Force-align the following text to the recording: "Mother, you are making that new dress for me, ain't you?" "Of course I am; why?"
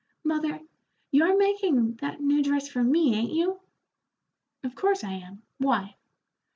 "Mother, 0.23 0.61
you 1.11 1.23
are 1.23 1.37
making 1.37 1.97
that 1.97 2.19
new 2.21 2.41
dress 2.41 2.67
for 2.67 2.83
me, 2.83 3.13
ain't 3.13 3.33
you?" 3.33 3.59
"Of 4.63 4.73
course 4.73 5.03
I 5.03 5.11
am; 5.13 5.43
why?" 5.59 5.97